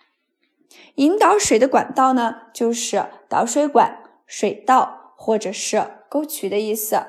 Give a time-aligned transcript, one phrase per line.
[0.96, 7.02] 引导水的管道呢就是导水管、水道或者是沟渠的意思。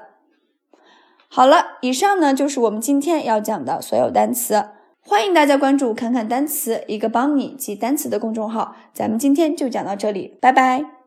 [1.29, 8.77] 好了，以上呢就是我们今天要讲的所有单词，欢迎大家关注“侃侃单词”一个帮你记单词的公众号。
[8.93, 11.00] 咱们今天就讲到这里，拜拜。